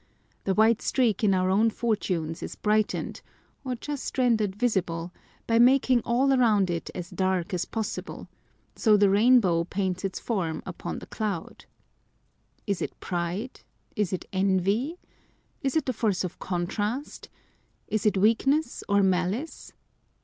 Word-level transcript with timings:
The 0.45 0.55
white 0.55 0.81
streak 0.81 1.23
in 1.23 1.35
our 1.35 1.51
own 1.51 1.69
fortunes 1.69 2.41
is 2.41 2.55
brightened 2.55 3.21
(or 3.63 3.75
just 3.75 4.17
rendered 4.17 4.55
visible) 4.55 5.13
by 5.45 5.59
making 5.59 6.01
all 6.01 6.33
around 6.33 6.71
it 6.71 6.89
as 6.95 7.11
dark 7.11 7.53
as 7.53 7.65
possible; 7.65 8.27
so 8.75 8.97
the 8.97 9.11
rain 9.11 9.39
bow 9.39 9.63
paints 9.63 10.03
its 10.03 10.19
form 10.19 10.63
upon 10.65 10.97
the 10.97 11.05
cloud. 11.05 11.65
Is 12.65 12.81
it 12.81 12.99
pride? 12.99 13.61
Is 13.95 14.11
it 14.11 14.25
envy? 14.33 14.97
Is 15.61 15.75
it 15.75 15.85
the 15.85 15.93
force 15.93 16.23
of 16.23 16.39
contrast? 16.39 17.29
Is 17.87 18.03
it 18.07 18.17
weakness 18.17 18.83
or 18.89 19.03
malice 19.03 19.71